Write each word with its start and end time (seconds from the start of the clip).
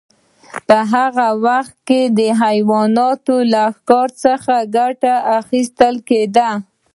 په 0.67 0.77
هغه 0.93 1.27
وخت 1.45 1.75
کې 1.87 2.01
د 2.17 2.19
حیواناتو 2.41 3.35
له 3.53 3.63
ښکار 3.75 4.09
څخه 4.23 4.55
ګټه 4.77 5.15
اخیستل 5.39 5.95
کیده. 6.09 6.49